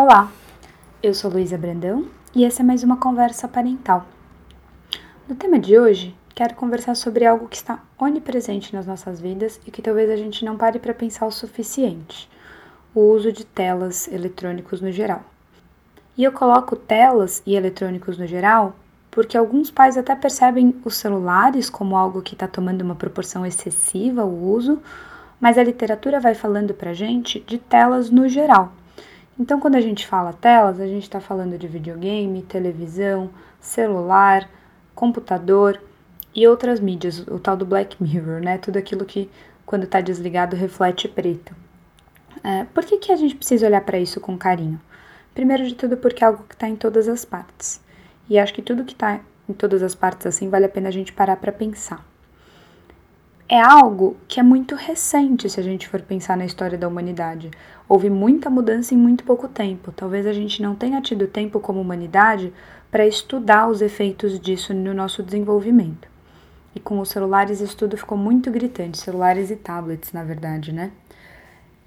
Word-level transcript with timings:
Olá, 0.00 0.30
eu 1.02 1.12
sou 1.12 1.28
Luísa 1.28 1.58
Brandão 1.58 2.06
e 2.32 2.44
essa 2.44 2.62
é 2.62 2.64
mais 2.64 2.84
uma 2.84 2.98
conversa 2.98 3.48
parental. 3.48 4.06
No 5.28 5.34
tema 5.34 5.58
de 5.58 5.76
hoje, 5.76 6.14
quero 6.36 6.54
conversar 6.54 6.94
sobre 6.94 7.26
algo 7.26 7.48
que 7.48 7.56
está 7.56 7.82
onipresente 7.98 8.72
nas 8.72 8.86
nossas 8.86 9.20
vidas 9.20 9.60
e 9.66 9.72
que 9.72 9.82
talvez 9.82 10.08
a 10.08 10.14
gente 10.14 10.44
não 10.44 10.56
pare 10.56 10.78
para 10.78 10.94
pensar 10.94 11.26
o 11.26 11.32
suficiente: 11.32 12.30
o 12.94 13.00
uso 13.10 13.32
de 13.32 13.44
telas 13.44 14.06
eletrônicos 14.06 14.80
no 14.80 14.92
geral. 14.92 15.24
E 16.16 16.22
eu 16.22 16.30
coloco 16.30 16.76
telas 16.76 17.42
e 17.44 17.56
eletrônicos 17.56 18.16
no 18.16 18.26
geral 18.28 18.76
porque 19.10 19.36
alguns 19.36 19.68
pais 19.68 19.98
até 19.98 20.14
percebem 20.14 20.76
os 20.84 20.94
celulares 20.94 21.68
como 21.68 21.96
algo 21.96 22.22
que 22.22 22.34
está 22.34 22.46
tomando 22.46 22.82
uma 22.82 22.94
proporção 22.94 23.44
excessiva 23.44 24.24
o 24.24 24.48
uso, 24.48 24.80
mas 25.40 25.58
a 25.58 25.64
literatura 25.64 26.20
vai 26.20 26.36
falando 26.36 26.72
para 26.72 26.94
gente 26.94 27.40
de 27.40 27.58
telas 27.58 28.10
no 28.10 28.28
geral 28.28 28.72
então, 29.38 29.60
quando 29.60 29.76
a 29.76 29.80
gente 29.80 30.06
fala 30.06 30.32
telas, 30.32 30.80
a 30.80 30.86
gente 30.86 31.04
está 31.04 31.20
falando 31.20 31.56
de 31.56 31.68
videogame, 31.68 32.42
televisão, 32.42 33.30
celular, 33.60 34.48
computador 34.94 35.80
e 36.34 36.46
outras 36.46 36.80
mídias, 36.80 37.20
o 37.28 37.38
tal 37.38 37.56
do 37.56 37.64
Black 37.64 38.02
Mirror, 38.02 38.40
né? 38.40 38.58
Tudo 38.58 38.78
aquilo 38.78 39.04
que, 39.04 39.30
quando 39.64 39.84
está 39.84 40.00
desligado, 40.00 40.56
reflete 40.56 41.08
preto. 41.08 41.54
É, 42.42 42.64
por 42.64 42.84
que, 42.84 42.98
que 42.98 43.12
a 43.12 43.16
gente 43.16 43.36
precisa 43.36 43.66
olhar 43.66 43.80
para 43.82 43.98
isso 43.98 44.20
com 44.20 44.36
carinho? 44.36 44.80
Primeiro 45.34 45.66
de 45.66 45.74
tudo, 45.74 45.96
porque 45.96 46.24
é 46.24 46.26
algo 46.26 46.44
que 46.48 46.54
está 46.54 46.68
em 46.68 46.76
todas 46.76 47.08
as 47.08 47.24
partes. 47.24 47.80
E 48.28 48.38
acho 48.38 48.52
que 48.52 48.62
tudo 48.62 48.84
que 48.84 48.92
está 48.92 49.20
em 49.48 49.52
todas 49.52 49.82
as 49.82 49.94
partes 49.94 50.26
assim 50.26 50.48
vale 50.48 50.66
a 50.66 50.68
pena 50.68 50.88
a 50.88 50.92
gente 50.92 51.12
parar 51.12 51.36
para 51.36 51.52
pensar 51.52 52.04
é 53.48 53.58
algo 53.58 54.14
que 54.28 54.38
é 54.38 54.42
muito 54.42 54.74
recente 54.74 55.48
se 55.48 55.58
a 55.58 55.62
gente 55.62 55.88
for 55.88 56.02
pensar 56.02 56.36
na 56.36 56.44
história 56.44 56.76
da 56.76 56.86
humanidade. 56.86 57.50
Houve 57.88 58.10
muita 58.10 58.50
mudança 58.50 58.92
em 58.92 58.98
muito 58.98 59.24
pouco 59.24 59.48
tempo. 59.48 59.90
Talvez 59.90 60.26
a 60.26 60.34
gente 60.34 60.60
não 60.60 60.74
tenha 60.74 61.00
tido 61.00 61.26
tempo 61.26 61.58
como 61.58 61.80
humanidade 61.80 62.52
para 62.90 63.06
estudar 63.06 63.66
os 63.66 63.80
efeitos 63.80 64.38
disso 64.38 64.74
no 64.74 64.92
nosso 64.92 65.22
desenvolvimento. 65.22 66.08
E 66.74 66.80
com 66.80 67.00
os 67.00 67.08
celulares 67.08 67.62
isso 67.62 67.74
tudo 67.74 67.96
ficou 67.96 68.18
muito 68.18 68.50
gritante, 68.50 68.98
celulares 68.98 69.50
e 69.50 69.56
tablets, 69.56 70.12
na 70.12 70.22
verdade, 70.22 70.70
né? 70.70 70.92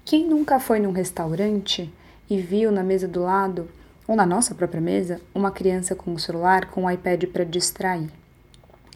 Quem 0.04 0.28
nunca 0.28 0.58
foi 0.58 0.80
num 0.80 0.90
restaurante 0.90 1.92
e 2.28 2.38
viu 2.38 2.72
na 2.72 2.82
mesa 2.82 3.06
do 3.06 3.22
lado, 3.22 3.68
ou 4.08 4.16
na 4.16 4.26
nossa 4.26 4.52
própria 4.52 4.80
mesa, 4.80 5.20
uma 5.32 5.52
criança 5.52 5.94
com 5.94 6.12
o 6.12 6.18
celular, 6.18 6.66
com 6.66 6.84
o 6.84 6.90
iPad 6.90 7.24
para 7.26 7.44
distrair? 7.44 8.10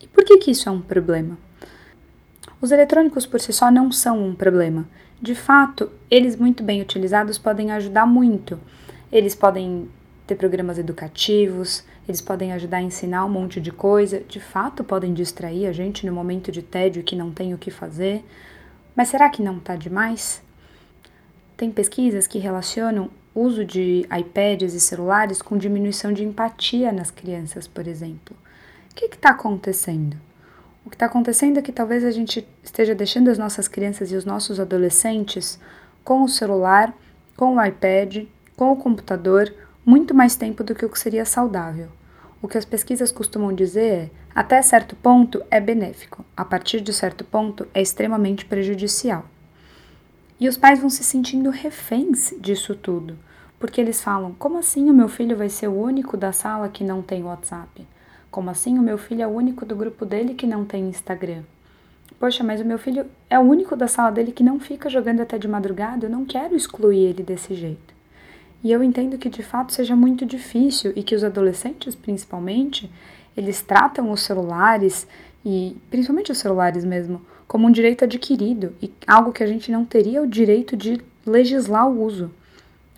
E 0.03 0.09
por 0.09 0.25
que, 0.25 0.39
que 0.39 0.51
isso 0.51 0.69
é 0.69 0.73
um 0.73 0.81
problema? 0.81 1.46
Os 2.61 2.71
eletrônicos 2.71 3.27
por 3.27 3.41
si 3.41 3.53
só 3.53 3.71
não 3.71 3.93
são 3.93 4.25
um 4.25 4.35
problema. 4.35 4.89
De 5.21 5.35
fato, 5.35 5.91
eles 6.11 6.37
muito 6.37 6.62
bem 6.62 6.81
utilizados 6.81 7.39
podem 7.39 7.71
ajudar 7.73 8.07
muito. 8.07 8.59
Eles 9.12 9.35
podem 9.35 9.89
ter 10.27 10.35
programas 10.37 10.79
educativos, 10.79 11.84
eles 12.09 12.21
podem 12.21 12.53
ajudar 12.53 12.79
a 12.79 12.83
ensinar 12.83 13.25
um 13.25 13.29
monte 13.29 13.61
de 13.61 13.71
coisa, 13.71 14.21
de 14.21 14.41
fato 14.41 14.83
podem 14.83 15.15
distrair 15.15 15.67
a 15.67 15.73
gente 15.73 16.07
no 16.07 16.12
momento 16.12 16.51
de 16.51 16.62
tédio 16.62 17.03
que 17.03 17.15
não 17.15 17.31
tem 17.31 17.55
o 17.55 17.59
que 17.59 17.71
fazer. 17.71 18.25
Mas 18.95 19.09
será 19.09 19.29
que 19.29 19.43
não 19.43 19.59
está 19.59 19.77
demais? 19.77 20.43
Tem 21.57 21.71
pesquisas 21.71 22.27
que 22.27 22.39
relacionam 22.39 23.11
uso 23.34 23.65
de 23.65 24.07
iPads 24.11 24.73
e 24.73 24.81
celulares 24.81 25.43
com 25.43 25.59
diminuição 25.59 26.12
de 26.12 26.25
empatia 26.25 26.91
nas 26.91 27.11
crianças, 27.11 27.69
por 27.69 27.87
exemplo. 27.87 28.34
O 28.91 28.95
que 28.95 29.05
está 29.05 29.31
acontecendo? 29.31 30.17
O 30.87 30.89
que 30.89 30.95
está 30.95 31.06
acontecendo 31.06 31.59
é 31.59 31.62
que 31.62 31.73
talvez 31.73 32.05
a 32.05 32.12
gente 32.12 32.47
esteja 32.62 32.95
deixando 32.95 33.29
as 33.29 33.37
nossas 33.37 33.67
crianças 33.67 34.12
e 34.12 34.15
os 34.15 34.25
nossos 34.25 34.61
adolescentes 34.61 35.59
com 36.05 36.23
o 36.23 36.28
celular, 36.28 36.95
com 37.37 37.56
o 37.56 37.65
iPad, 37.65 38.28
com 38.56 38.70
o 38.70 38.77
computador, 38.77 39.53
muito 39.84 40.15
mais 40.15 40.37
tempo 40.37 40.62
do 40.62 40.77
que 40.77 40.87
o 40.87 40.89
que 40.89 40.97
seria 40.97 41.25
saudável. 41.25 41.89
O 42.41 42.47
que 42.47 42.56
as 42.56 42.65
pesquisas 42.65 43.11
costumam 43.11 43.53
dizer 43.53 43.93
é: 43.93 44.11
até 44.33 44.62
certo 44.62 44.94
ponto 44.94 45.43
é 45.50 45.61
benéfico, 45.61 46.25
a 46.37 46.44
partir 46.44 46.81
de 46.81 46.93
certo 46.93 47.25
ponto 47.25 47.66
é 47.75 47.82
extremamente 47.82 48.44
prejudicial. 48.44 49.25
E 50.38 50.49
os 50.49 50.56
pais 50.56 50.78
vão 50.78 50.88
se 50.88 51.03
sentindo 51.03 51.50
reféns 51.50 52.32
disso 52.38 52.77
tudo, 52.77 53.19
porque 53.59 53.81
eles 53.81 54.00
falam: 54.00 54.37
como 54.38 54.56
assim 54.56 54.88
o 54.88 54.94
meu 54.94 55.09
filho 55.09 55.37
vai 55.37 55.49
ser 55.49 55.66
o 55.66 55.75
único 55.75 56.16
da 56.16 56.31
sala 56.31 56.69
que 56.69 56.84
não 56.84 57.03
tem 57.03 57.25
WhatsApp? 57.25 57.84
Como 58.37 58.51
assim? 58.51 58.79
O 58.79 58.83
meu 58.83 58.99
filho 58.99 59.23
é 59.23 59.27
o 59.27 59.31
único 59.31 59.65
do 59.65 59.75
grupo 59.75 60.05
dele 60.05 60.35
que 60.35 60.47
não 60.47 60.63
tem 60.63 60.91
Instagram. 60.91 61.41
Poxa, 62.21 62.45
mas 62.45 62.61
o 62.61 62.67
meu 62.67 62.79
filho 62.79 63.07
é 63.31 63.39
o 63.39 63.43
único 63.43 63.75
da 63.75 63.89
sala 63.89 64.11
dele 64.11 64.31
que 64.31 64.45
não 64.45 64.61
fica 64.61 64.91
jogando 64.91 65.23
até 65.23 65.39
de 65.39 65.49
madrugada, 65.49 66.05
eu 66.05 66.11
não 66.11 66.27
quero 66.27 66.55
excluir 66.55 66.99
ele 66.99 67.23
desse 67.23 67.55
jeito. 67.55 67.95
E 68.63 68.71
eu 68.71 68.83
entendo 68.83 69.17
que 69.17 69.31
de 69.31 69.43
fato 69.43 69.73
seja 69.73 69.97
muito 69.97 70.27
difícil 70.27 70.93
e 70.95 71.03
que 71.03 71.15
os 71.15 71.25
adolescentes, 71.25 71.95
principalmente, 71.95 72.91
eles 73.35 73.63
tratam 73.63 74.11
os 74.11 74.21
celulares 74.21 75.07
e 75.43 75.75
principalmente 75.91 76.31
os 76.31 76.37
celulares 76.37 76.85
mesmo 76.85 77.23
como 77.49 77.67
um 77.67 77.73
direito 77.73 78.05
adquirido 78.05 78.75
e 78.83 78.93
algo 79.07 79.33
que 79.33 79.43
a 79.43 79.47
gente 79.47 79.73
não 79.73 79.83
teria 79.83 80.21
o 80.21 80.27
direito 80.27 80.77
de 80.77 81.01
legislar 81.25 81.89
o 81.89 82.03
uso. 82.05 82.31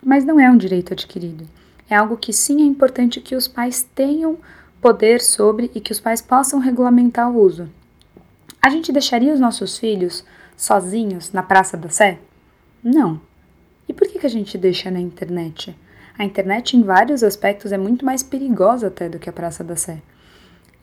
Mas 0.05 0.25
não 0.25 0.41
é 0.41 0.51
um 0.51 0.57
direito 0.57 0.95
adquirido. 0.95 1.47
É 1.89 1.95
algo 1.95 2.17
que 2.17 2.33
sim 2.33 2.61
é 2.61 2.65
importante 2.65 3.21
que 3.21 3.37
os 3.37 3.47
pais 3.47 3.89
tenham 3.95 4.37
poder 4.81 5.21
sobre 5.21 5.71
e 5.75 5.81
que 5.81 5.93
os 5.93 6.01
pais 6.01 6.23
possam 6.23 6.59
regulamentar 6.59 7.31
o 7.31 7.41
uso. 7.41 7.69
A 8.61 8.71
gente 8.71 8.93
deixaria 8.93 9.33
os 9.33 9.41
nossos 9.41 9.79
filhos 9.79 10.25
sozinhos 10.57 11.33
na 11.33 11.43
Praça 11.43 11.77
da 11.77 11.89
Sé? 11.89 12.19
Não. 12.83 13.21
E 13.89 13.93
por 13.93 14.07
que, 14.09 14.19
que 14.19 14.27
a 14.27 14.31
gente 14.31 14.59
deixa 14.59 14.91
na 14.91 15.01
internet? 15.01 15.77
A 16.17 16.25
internet, 16.25 16.77
em 16.77 16.83
vários 16.83 17.23
aspectos, 17.23 17.73
é 17.73 17.79
muito 17.79 18.05
mais 18.05 18.23
perigosa 18.23 18.89
até 18.89 19.09
do 19.09 19.19
que 19.19 19.31
a 19.31 19.33
Praça 19.33 19.63
da 19.63 19.77
Sé. 19.77 20.03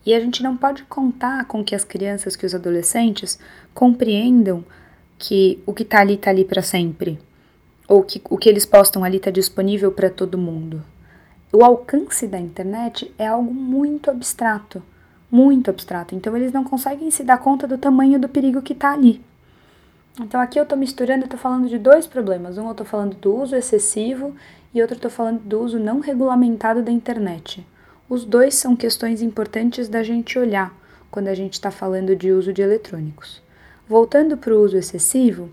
E 0.06 0.14
a 0.14 0.20
gente 0.20 0.44
não 0.44 0.56
pode 0.56 0.84
contar 0.84 1.46
com 1.46 1.64
que 1.64 1.76
as 1.76 1.84
crianças, 1.84 2.36
que 2.36 2.46
os 2.46 2.56
adolescentes 2.56 3.40
compreendam 3.74 4.64
que 5.18 5.62
o 5.66 5.74
que 5.74 5.84
está 5.84 6.02
ali 6.02 6.14
está 6.14 6.30
ali 6.30 6.46
para 6.46 6.62
sempre, 6.62 7.20
ou 7.88 8.04
que 8.04 8.22
o 8.30 8.38
que 8.38 8.50
eles 8.50 8.66
postam 8.66 9.04
ali 9.04 9.18
está 9.18 9.32
disponível 9.32 9.92
para 9.92 10.10
todo 10.10 10.38
mundo 10.38 10.84
o 11.56 11.64
alcance 11.64 12.28
da 12.28 12.38
internet 12.38 13.14
é 13.18 13.28
algo 13.28 13.54
muito 13.54 14.12
abstrato, 14.12 14.84
muito 15.32 15.70
abstrato. 15.70 16.14
Então 16.14 16.36
eles 16.36 16.52
não 16.52 16.66
conseguem 16.66 17.10
se 17.10 17.24
dar 17.24 17.38
conta 17.38 17.66
do 17.66 17.78
tamanho 17.78 18.20
do 18.20 18.28
perigo 18.28 18.62
que 18.62 18.74
está 18.74 18.92
ali. 18.92 19.22
Então 20.20 20.42
aqui 20.42 20.60
eu 20.60 20.64
estou 20.64 20.78
misturando, 20.78 21.24
estou 21.24 21.40
falando 21.40 21.70
de 21.70 21.78
dois 21.78 22.06
problemas. 22.06 22.58
Um 22.58 22.66
eu 22.66 22.72
estou 22.72 22.86
falando 22.86 23.16
do 23.16 23.34
uso 23.34 23.56
excessivo 23.56 24.36
e 24.74 24.82
outro 24.82 24.96
eu 24.96 24.98
estou 24.98 25.12
falando 25.12 25.40
do 25.40 25.62
uso 25.62 25.80
não 25.80 26.02
regulamentado 26.02 26.84
da 26.84 26.92
internet. 26.92 27.66
Os 28.10 28.26
dois 28.26 28.56
são 28.56 28.76
questões 28.76 29.22
importantes 29.22 29.88
da 29.88 30.04
gente 30.04 30.38
olhar 30.38 30.76
quando 31.10 31.30
a 31.30 31.34
gente 31.34 31.54
está 31.54 31.72
falando 31.72 32.18
de 32.18 32.34
uso 32.34 32.52
de 32.52 32.62
eletrônicos. 32.62 33.42
Voltando 33.88 34.36
para 34.36 34.54
o 34.54 34.62
uso 34.62 34.76
excessivo, 34.76 35.50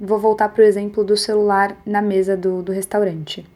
vou 0.00 0.18
voltar 0.18 0.48
para 0.48 0.62
o 0.62 0.66
exemplo 0.66 1.04
do 1.04 1.16
celular 1.16 1.76
na 1.86 2.02
mesa 2.02 2.36
do, 2.36 2.62
do 2.62 2.72
restaurante. 2.72 3.53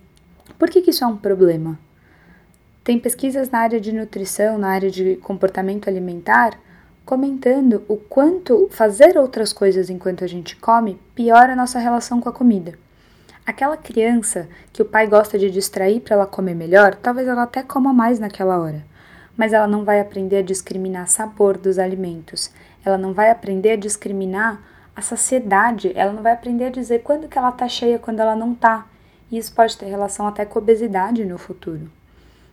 Por 0.58 0.68
que, 0.68 0.82
que 0.82 0.90
isso 0.90 1.04
é 1.04 1.06
um 1.06 1.16
problema? 1.16 1.78
Tem 2.82 2.98
pesquisas 2.98 3.50
na 3.50 3.60
área 3.60 3.80
de 3.80 3.92
nutrição, 3.92 4.58
na 4.58 4.68
área 4.68 4.90
de 4.90 5.16
comportamento 5.16 5.88
alimentar, 5.88 6.58
comentando 7.04 7.84
o 7.86 7.96
quanto 7.96 8.68
fazer 8.70 9.16
outras 9.16 9.52
coisas 9.52 9.88
enquanto 9.88 10.24
a 10.24 10.26
gente 10.26 10.56
come 10.56 10.98
piora 11.14 11.52
a 11.52 11.56
nossa 11.56 11.78
relação 11.78 12.20
com 12.20 12.28
a 12.28 12.32
comida. 12.32 12.74
Aquela 13.46 13.76
criança 13.76 14.48
que 14.72 14.82
o 14.82 14.84
pai 14.84 15.06
gosta 15.06 15.38
de 15.38 15.50
distrair 15.50 16.00
para 16.00 16.16
ela 16.16 16.26
comer 16.26 16.54
melhor, 16.54 16.94
talvez 16.94 17.28
ela 17.28 17.44
até 17.44 17.62
coma 17.62 17.92
mais 17.92 18.18
naquela 18.18 18.58
hora, 18.58 18.84
mas 19.36 19.52
ela 19.52 19.66
não 19.66 19.84
vai 19.84 20.00
aprender 20.00 20.38
a 20.38 20.42
discriminar 20.42 21.08
sabor 21.08 21.56
dos 21.56 21.78
alimentos, 21.78 22.50
ela 22.84 22.98
não 22.98 23.14
vai 23.14 23.30
aprender 23.30 23.70
a 23.70 23.76
discriminar 23.76 24.60
a 24.94 25.00
saciedade, 25.00 25.92
ela 25.94 26.12
não 26.12 26.22
vai 26.22 26.32
aprender 26.32 26.64
a 26.64 26.70
dizer 26.70 27.02
quando 27.02 27.28
que 27.28 27.38
ela 27.38 27.52
tá 27.52 27.68
cheia, 27.68 27.98
quando 27.98 28.20
ela 28.20 28.34
não 28.34 28.54
tá. 28.54 28.86
E 29.30 29.38
isso 29.38 29.52
pode 29.52 29.76
ter 29.76 29.86
relação 29.86 30.26
até 30.26 30.44
com 30.44 30.58
obesidade 30.58 31.24
no 31.24 31.38
futuro. 31.38 31.90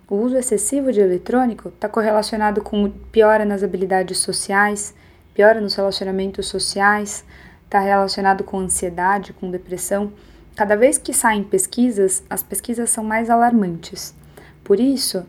O 0.10 0.16
uso 0.16 0.38
excessivo 0.38 0.92
de 0.92 1.00
eletrônico 1.00 1.69
está 1.69 1.89
correlacionado 1.89 2.62
com 2.62 2.89
piora 2.89 3.44
nas 3.44 3.63
habilidades 3.63 4.19
sociais, 4.19 4.94
piora 5.33 5.60
nos 5.60 5.74
relacionamentos 5.74 6.48
sociais, 6.48 7.25
está 7.63 7.80
relacionado 7.80 8.44
com 8.44 8.60
ansiedade, 8.60 9.33
com 9.33 9.50
depressão. 9.50 10.13
Cada 10.56 10.75
vez 10.75 10.98
que 10.98 11.13
saem 11.13 11.44
pesquisas, 11.44 12.24
as 12.30 12.44
pesquisas 12.44 12.89
são 12.89 13.04
mais 13.04 13.30
alarmantes. 13.30 14.13
Por 14.63 14.80
isso, 14.80 15.25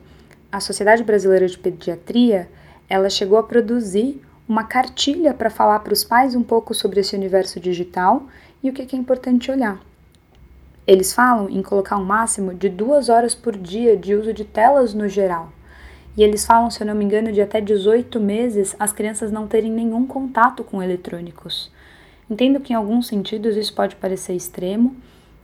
a 0.53 0.61
Sociedade 0.61 1.03
Brasileira 1.03 1.49
de 1.49 1.59
Pediatria 1.59 2.49
ela 2.89 3.11
chegou 3.11 3.39
a 3.39 3.43
produzir 3.43 4.23
uma 4.49 4.65
cartilha 4.65 5.35
para 5.35 5.51
falar 5.51 5.81
para 5.81 5.93
os 5.93 6.05
pais 6.05 6.35
um 6.35 6.43
pouco 6.43 6.73
sobre 6.73 7.01
esse 7.01 7.17
universo 7.17 7.59
digital 7.59 8.27
e 8.63 8.71
o 8.71 8.73
que 8.73 8.95
é 8.95 8.99
importante 8.99 9.51
olhar. 9.51 9.81
Eles 10.87 11.13
falam 11.13 11.49
em 11.51 11.63
colocar 11.63 11.97
um 11.97 12.05
máximo 12.05 12.55
de 12.55 12.69
duas 12.69 13.09
horas 13.09 13.35
por 13.35 13.57
dia 13.57 13.97
de 13.97 14.15
uso 14.15 14.33
de 14.33 14.45
telas 14.45 14.95
no 14.95 15.09
geral. 15.09 15.53
E 16.17 16.23
eles 16.23 16.47
falam, 16.47 16.71
se 16.71 16.81
eu 16.81 16.87
não 16.87 16.95
me 16.95 17.05
engano, 17.05 17.33
de 17.33 17.43
até 17.43 17.61
18 17.61 18.19
meses 18.21 18.75
as 18.79 18.93
crianças 18.93 19.33
não 19.33 19.47
terem 19.47 19.71
nenhum 19.71 20.07
contato 20.07 20.65
com 20.65 20.83
eletrônicos. 20.83 21.71
Entendo 22.31 22.61
que 22.61 22.73
em 22.73 22.77
alguns 22.77 23.07
sentidos 23.07 23.57
isso 23.57 23.75
pode 23.75 23.97
parecer 23.97 24.35
extremo, 24.35 24.97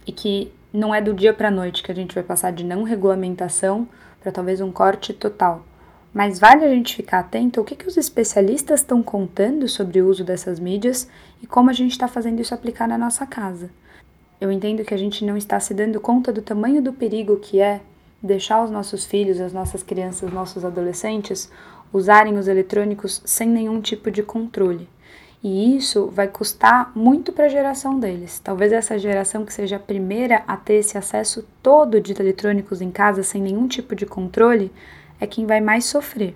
e 0.07 0.13
que 0.13 0.53
não 0.73 0.95
é 0.95 1.01
do 1.01 1.15
dia 1.15 1.33
para 1.33 1.49
a 1.49 1.51
noite 1.51 1.83
que 1.83 1.93
a 1.93 1.95
gente 1.95 2.15
vai 2.15 2.25
passar 2.25 2.53
de 2.53 2.65
não 2.65 2.83
regulamentação 2.83 3.87
para 4.21 4.33
talvez 4.33 4.61
um 4.61 4.73
corte 4.73 5.13
total. 5.13 5.65
Mas 6.13 6.39
vale 6.39 6.65
a 6.65 6.69
gente 6.69 6.95
ficar 6.95 7.21
atento 7.21 7.59
ao 7.59 7.65
que, 7.65 7.75
que 7.75 7.87
os 7.87 7.97
especialistas 7.97 8.81
estão 8.81 9.03
contando 9.03 9.67
sobre 9.69 10.01
o 10.01 10.09
uso 10.09 10.25
dessas 10.25 10.59
mídias 10.59 11.09
e 11.43 11.47
como 11.47 11.71
a 11.71 11.73
gente 11.73 11.93
está 11.93 12.07
fazendo 12.07 12.41
isso 12.41 12.55
aplicar 12.55 12.87
na 12.87 12.99
nossa 12.99 13.27
casa. 13.27 13.71
Eu 14.43 14.51
entendo 14.51 14.85
que 14.85 14.93
a 14.93 14.97
gente 14.97 15.25
não 15.25 15.37
está 15.37 15.61
se 15.61 15.73
dando 15.73 16.01
conta 16.01 16.33
do 16.33 16.43
tamanho 16.43 16.83
do 16.83 16.93
perigo 16.93 17.37
que 17.37 17.61
é 17.61 17.81
deixar 18.21 18.65
os 18.65 18.73
nossos 18.73 19.05
filhos, 19.05 19.41
as 19.41 19.53
nossas 19.53 19.85
crianças, 19.85 20.29
os 20.29 20.35
nossos 20.35 20.65
adolescentes 20.65 21.49
usarem 21.93 22.37
os 22.37 22.49
eletrônicos 22.49 23.23
sem 23.25 23.49
nenhum 23.49 23.81
tipo 23.81 24.11
de 24.11 24.21
controle. 24.21 24.89
E 25.45 25.77
isso 25.77 26.09
vai 26.09 26.27
custar 26.27 26.91
muito 26.93 27.33
para 27.33 27.45
a 27.45 27.49
geração 27.49 28.01
deles. 28.01 28.41
Talvez 28.41 28.73
essa 28.73 28.99
geração 28.99 29.45
que 29.45 29.55
seja 29.55 29.77
a 29.77 29.79
primeira 29.79 30.43
a 30.49 30.57
ter 30.57 30.75
esse 30.75 30.99
acesso 30.99 31.47
todo 31.63 32.01
de 32.01 32.11
eletrônicos 32.11 32.83
em 32.83 32.91
casa 32.91 33.23
sem 33.23 33.41
nenhum 33.41 33.69
tipo 33.69 33.95
de 33.95 34.07
controle 34.07 34.73
é 35.21 35.27
quem 35.27 35.47
vai 35.47 35.61
mais 35.61 35.85
sofrer. 35.85 36.35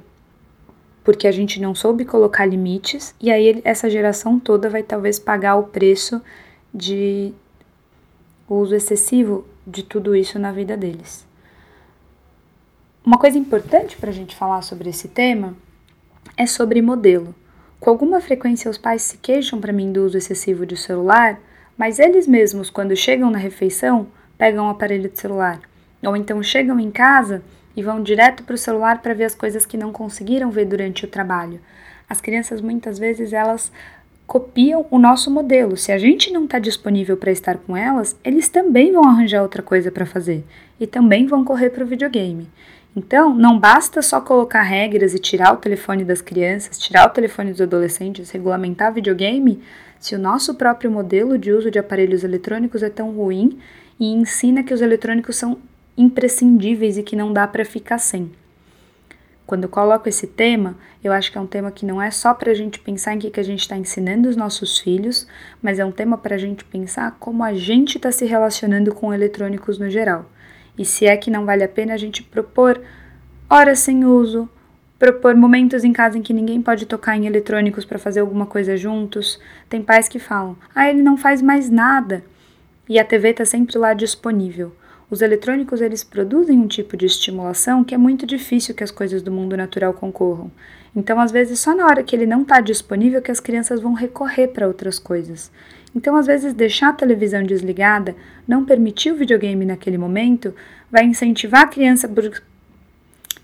Porque 1.03 1.27
a 1.27 1.33
gente 1.33 1.61
não 1.61 1.75
soube 1.75 2.05
colocar 2.05 2.47
limites 2.47 3.17
e 3.21 3.33
aí 3.33 3.61
essa 3.65 3.91
geração 3.91 4.39
toda 4.39 4.71
vai 4.71 4.85
talvez 4.85 5.19
pagar 5.19 5.57
o 5.57 5.65
preço 5.65 6.23
de 6.73 7.35
uso 8.55 8.75
excessivo 8.75 9.47
de 9.67 9.83
tudo 9.83 10.15
isso 10.15 10.39
na 10.39 10.53
vida 10.53 10.77
deles. 10.77 11.27
Uma 13.05 13.19
coisa 13.19 13.39
importante 13.39 13.97
para 13.97 14.11
a 14.11 14.13
gente 14.13 14.35
falar 14.35 14.63
sobre 14.63 14.91
esse 14.91 15.09
tema 15.09 15.57
é 16.37 16.47
sobre 16.47 16.83
modelo. 16.83 17.35
Com 17.79 17.91
alguma 17.91 18.21
frequência, 18.21 18.71
os 18.71 18.79
pais 18.79 19.03
se 19.03 19.19
queixam 19.19 19.61
para 19.61 19.73
mim 19.73 19.93
do 19.93 20.05
uso 20.05 20.19
excessivo 20.19 20.67
de 20.67 20.77
celular, 20.77 21.39
mas 21.77 21.99
eles 21.99 22.27
mesmos, 22.27 22.71
quando 22.71 22.97
chegam 22.97 23.31
na 23.31 23.39
refeição, 23.39 24.09
pegam 24.37 24.67
o 24.67 24.71
aparelho 24.71 25.09
de 25.09 25.19
celular. 25.19 25.61
Ou 26.05 26.17
então 26.17 26.43
chegam 26.43 26.81
em 26.81 26.91
casa 26.91 27.43
e 27.77 27.83
vão 27.83 28.03
direto 28.03 28.43
para 28.43 28.55
o 28.55 28.59
celular 28.59 29.03
para 29.03 29.15
ver 29.15 29.25
as 29.25 29.35
coisas 29.35 29.67
que 29.67 29.77
não 29.77 29.93
conseguiram 29.93 30.51
ver 30.51 30.65
durante 30.65 31.05
o 31.05 31.09
trabalho. 31.09 31.61
As 32.09 32.21
crianças 32.21 32.61
muitas 32.61 32.99
vezes 32.99 33.33
elas 33.33 33.71
copiam 34.27 34.87
o 34.91 34.99
nosso 34.99 35.31
modelo. 35.31 35.77
Se 35.77 35.93
a 35.93 35.99
gente 35.99 36.33
não 36.33 36.45
está 36.45 36.59
disponível 36.59 37.17
para 37.17 37.31
estar 37.31 37.59
com 37.59 37.77
elas, 37.77 38.17
eles 38.25 38.49
também 38.49 38.93
vão 38.93 39.05
arranjar 39.05 39.43
outra 39.43 39.63
coisa 39.63 39.91
para 39.91 40.05
fazer 40.05 40.45
e 40.81 40.87
também 40.87 41.27
vão 41.27 41.45
correr 41.45 41.71
para 41.71 41.85
o 41.85 41.87
videogame. 41.87 42.49
Então, 42.95 43.35
não 43.35 43.59
basta 43.59 44.01
só 44.01 44.21
colocar 44.21 44.63
regras 44.63 45.15
e 45.15 45.19
tirar 45.19 45.53
o 45.53 45.59
telefone 45.59 46.03
das 46.03 46.23
crianças, 46.23 46.79
tirar 46.79 47.07
o 47.07 47.13
telefone 47.13 47.51
dos 47.51 47.61
adolescentes, 47.61 48.31
regulamentar 48.31 48.93
videogame, 48.93 49.61
se 50.01 50.15
o 50.15 50.19
nosso 50.19 50.55
próprio 50.55 50.91
modelo 50.91 51.37
de 51.39 51.53
uso 51.53 51.71
de 51.71 51.79
aparelhos 51.79 52.25
eletrônicos 52.25 52.83
é 52.83 52.89
tão 52.89 53.11
ruim 53.11 53.59
e 54.01 54.13
ensina 54.13 54.63
que 54.63 54.73
os 54.73 54.81
eletrônicos 54.81 55.37
são 55.37 55.59
imprescindíveis 55.97 56.97
e 56.97 57.03
que 57.03 57.17
não 57.17 57.33
dá 57.33 57.47
para 57.47 57.65
ficar 57.65 57.99
sem. 57.99 58.31
Quando 59.47 59.63
eu 59.63 59.69
coloco 59.69 60.09
esse 60.09 60.27
tema, 60.27 60.77
eu 61.05 61.13
acho 61.13 61.31
que 61.31 61.39
é 61.39 61.41
um 61.41 61.47
tema 61.47 61.71
que 61.71 61.87
não 61.87 62.03
é 62.03 62.11
só 62.11 62.35
para 62.35 62.51
a 62.51 62.55
gente 62.55 62.81
pensar 62.81 63.15
em 63.15 63.19
que, 63.21 63.31
que 63.31 63.39
a 63.39 63.45
gente 63.45 63.61
está 63.61 63.77
ensinando 63.77 64.29
os 64.29 64.37
nossos 64.37 64.79
filhos, 64.79 65.27
mas 65.63 65.79
é 65.79 65.85
um 65.85 65.93
tema 65.93 66.19
para 66.19 66.35
a 66.35 66.39
gente 66.39 66.65
pensar 66.65 67.17
como 67.21 67.45
a 67.45 67.55
gente 67.55 67.97
está 67.97 68.11
se 68.11 68.25
relacionando 68.25 68.93
com 68.93 69.15
eletrônicos 69.15 69.79
no 69.79 69.89
geral. 69.89 70.29
E 70.77 70.85
se 70.85 71.07
é 71.07 71.17
que 71.17 71.31
não 71.31 71.47
vale 71.47 71.63
a 71.63 71.69
pena 71.69 71.95
a 71.95 71.97
gente 71.97 72.25
propor 72.25 72.83
horas 73.49 73.79
sem 73.79 74.05
uso, 74.05 74.49
propor 74.99 75.37
momentos 75.37 75.85
em 75.85 75.93
casa 75.93 76.19
em 76.19 76.23
que 76.23 76.33
ninguém 76.33 76.61
pode 76.61 76.85
tocar 76.85 77.17
em 77.17 77.27
eletrônicos 77.27 77.85
para 77.85 78.01
fazer 78.01 78.21
alguma 78.21 78.47
coisa 78.47 78.77
juntos. 78.77 79.41
Tem 79.69 79.81
pais 79.81 80.09
que 80.09 80.19
falam: 80.19 80.57
"Ah, 80.75 80.91
ele 80.91 81.03
não 81.03 81.17
faz 81.17 81.41
mais 81.41 81.71
nada". 81.71 82.25
E 82.89 82.99
a 82.99 83.05
TV 83.05 83.31
está 83.31 83.45
sempre 83.45 83.79
lá 83.79 83.95
disponível. 83.95 84.73
Os 85.09 85.23
eletrônicos 85.23 85.81
eles 85.81 86.03
produzem 86.03 86.59
um 86.59 86.67
tipo 86.67 86.97
de 86.97 87.07
estimulação 87.07 87.85
que 87.85 87.95
é 87.95 87.99
muito 87.99 88.27
difícil 88.27 88.75
que 88.75 88.83
as 88.83 88.91
coisas 88.91 89.23
do 89.23 89.31
mundo 89.31 89.57
natural 89.57 89.95
concorram. 89.95 90.51
Então, 90.97 91.21
às 91.21 91.31
vezes, 91.31 91.61
só 91.61 91.77
na 91.77 91.87
hora 91.87 92.03
que 92.03 92.17
ele 92.17 92.27
não 92.27 92.43
está 92.43 92.59
disponível 92.59 93.23
que 93.23 93.31
as 93.31 93.39
crianças 93.39 93.81
vão 93.81 93.93
recorrer 93.93 94.49
para 94.49 94.67
outras 94.67 94.99
coisas. 94.99 95.53
Então, 95.95 96.17
às 96.17 96.27
vezes, 96.27 96.53
deixar 96.53 96.89
a 96.89 96.93
televisão 96.93 97.45
desligada, 97.45 98.17
não 98.49 98.65
permitir 98.65 99.13
o 99.13 99.17
videogame 99.17 99.65
naquele 99.65 99.97
momento, 99.97 100.53
vai 100.91 101.05
incentivar 101.05 101.63
a 101.63 101.69
criança 101.69 102.11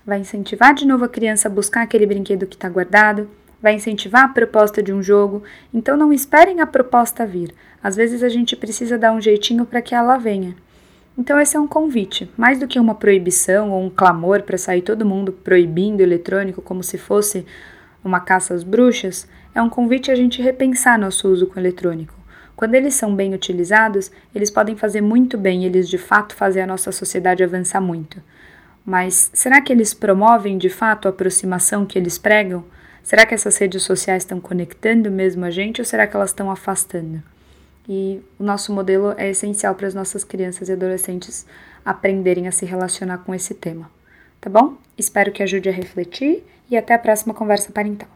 vai 0.05 0.19
incentivar 0.19 0.73
de 0.73 0.85
novo 0.85 1.05
a 1.05 1.09
criança 1.09 1.47
a 1.47 1.51
buscar 1.51 1.83
aquele 1.83 2.05
brinquedo 2.05 2.45
que 2.45 2.55
está 2.55 2.67
guardado, 2.67 3.29
vai 3.61 3.73
incentivar 3.73 4.25
a 4.25 4.27
proposta 4.27 4.83
de 4.83 4.91
um 4.91 5.01
jogo. 5.01 5.43
Então, 5.73 5.95
não 5.95 6.11
esperem 6.11 6.59
a 6.59 6.67
proposta 6.67 7.25
vir. 7.25 7.53
Às 7.81 7.95
vezes, 7.95 8.21
a 8.21 8.27
gente 8.27 8.53
precisa 8.53 8.97
dar 8.97 9.13
um 9.13 9.21
jeitinho 9.21 9.65
para 9.65 9.81
que 9.81 9.95
ela 9.95 10.17
venha. 10.17 10.53
Então, 11.17 11.39
esse 11.39 11.55
é 11.55 11.59
um 11.59 11.67
convite, 11.67 12.29
mais 12.35 12.59
do 12.59 12.67
que 12.67 12.79
uma 12.79 12.95
proibição 12.95 13.69
ou 13.71 13.83
um 13.83 13.89
clamor 13.89 14.41
para 14.41 14.57
sair 14.57 14.81
todo 14.81 15.05
mundo 15.05 15.31
proibindo 15.31 15.99
o 15.99 16.03
eletrônico 16.03 16.61
como 16.61 16.83
se 16.83 16.97
fosse 16.97 17.45
uma 18.03 18.19
caça 18.19 18.53
às 18.53 18.63
bruxas, 18.63 19.27
é 19.53 19.61
um 19.61 19.69
convite 19.69 20.09
a 20.09 20.15
gente 20.15 20.41
repensar 20.41 20.97
nosso 20.97 21.29
uso 21.29 21.45
com 21.45 21.55
o 21.55 21.59
eletrônico. 21.59 22.15
Quando 22.55 22.73
eles 22.73 22.95
são 22.95 23.15
bem 23.15 23.33
utilizados, 23.33 24.11
eles 24.33 24.49
podem 24.49 24.75
fazer 24.75 25.01
muito 25.01 25.37
bem, 25.37 25.65
eles 25.65 25.87
de 25.87 25.99
fato 25.99 26.35
fazem 26.35 26.63
a 26.63 26.67
nossa 26.67 26.91
sociedade 26.91 27.43
avançar 27.43 27.79
muito. 27.79 28.21
Mas 28.85 29.29
será 29.33 29.61
que 29.61 29.71
eles 29.71 29.93
promovem 29.93 30.57
de 30.57 30.69
fato 30.69 31.07
a 31.07 31.09
aproximação 31.09 31.85
que 31.85 31.97
eles 31.97 32.17
pregam? 32.17 32.63
Será 33.03 33.25
que 33.25 33.33
essas 33.33 33.57
redes 33.57 33.83
sociais 33.83 34.23
estão 34.23 34.39
conectando 34.39 35.11
mesmo 35.11 35.45
a 35.45 35.51
gente 35.51 35.79
ou 35.79 35.85
será 35.85 36.07
que 36.07 36.15
elas 36.15 36.31
estão 36.31 36.49
afastando? 36.49 37.21
E 37.87 38.21
o 38.39 38.43
nosso 38.43 38.73
modelo 38.73 39.13
é 39.17 39.29
essencial 39.29 39.75
para 39.75 39.87
as 39.87 39.93
nossas 39.93 40.23
crianças 40.23 40.69
e 40.69 40.71
adolescentes 40.71 41.45
aprenderem 41.83 42.47
a 42.47 42.51
se 42.51 42.65
relacionar 42.65 43.19
com 43.19 43.35
esse 43.35 43.53
tema. 43.53 43.89
Tá 44.39 44.49
bom? 44.49 44.77
Espero 44.97 45.31
que 45.31 45.43
ajude 45.43 45.69
a 45.69 45.71
refletir 45.71 46.43
e 46.69 46.77
até 46.77 46.93
a 46.93 46.99
próxima 46.99 47.33
conversa 47.33 47.71
parental. 47.71 48.12